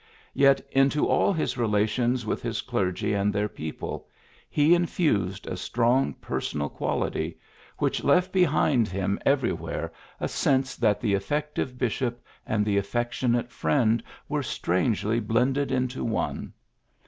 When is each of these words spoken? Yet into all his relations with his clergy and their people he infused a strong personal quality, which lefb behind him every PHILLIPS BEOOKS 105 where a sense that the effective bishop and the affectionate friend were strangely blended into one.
Yet 0.33 0.67
into 0.71 1.05
all 1.07 1.31
his 1.31 1.59
relations 1.59 2.25
with 2.25 2.41
his 2.41 2.63
clergy 2.63 3.13
and 3.13 3.31
their 3.31 3.47
people 3.47 4.07
he 4.49 4.73
infused 4.73 5.45
a 5.45 5.55
strong 5.55 6.15
personal 6.15 6.69
quality, 6.69 7.37
which 7.77 8.01
lefb 8.01 8.31
behind 8.31 8.87
him 8.87 9.19
every 9.27 9.49
PHILLIPS 9.49 9.61
BEOOKS 9.61 9.61
105 9.61 9.91
where 10.19 10.25
a 10.25 10.27
sense 10.27 10.75
that 10.77 11.01
the 11.01 11.13
effective 11.13 11.77
bishop 11.77 12.25
and 12.47 12.65
the 12.65 12.77
affectionate 12.79 13.51
friend 13.51 14.01
were 14.27 14.41
strangely 14.41 15.19
blended 15.19 15.71
into 15.71 16.03
one. 16.03 16.53